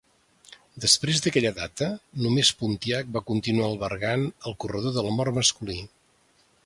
[0.85, 1.89] Després d'aquella data,
[2.25, 5.79] només Pontiac va continuar albergant el corredor de la mort masculí.